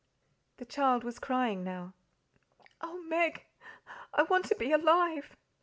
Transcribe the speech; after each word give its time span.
The 0.57 0.65
child 0.65 1.03
was 1.03 1.19
crying 1.19 1.63
now. 1.63 1.93
"Oh, 2.81 3.03
Meg, 3.03 3.45
I 4.15 4.23
want 4.23 4.45
to 4.45 4.55
be 4.55 4.71
alive! 4.71 5.37